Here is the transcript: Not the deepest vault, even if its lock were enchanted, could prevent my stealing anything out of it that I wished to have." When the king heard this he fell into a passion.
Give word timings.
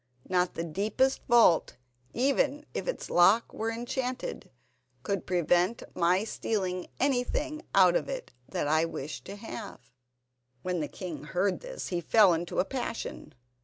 Not 0.27 0.55
the 0.55 0.63
deepest 0.63 1.21
vault, 1.29 1.77
even 2.11 2.65
if 2.73 2.87
its 2.87 3.11
lock 3.11 3.53
were 3.53 3.69
enchanted, 3.69 4.49
could 5.03 5.27
prevent 5.27 5.83
my 5.93 6.23
stealing 6.23 6.87
anything 6.99 7.61
out 7.75 7.95
of 7.95 8.09
it 8.09 8.33
that 8.49 8.67
I 8.67 8.83
wished 8.83 9.25
to 9.25 9.35
have." 9.35 9.79
When 10.63 10.79
the 10.79 10.87
king 10.87 11.25
heard 11.25 11.59
this 11.59 11.89
he 11.89 12.01
fell 12.01 12.33
into 12.33 12.59
a 12.59 12.65
passion. 12.65 13.35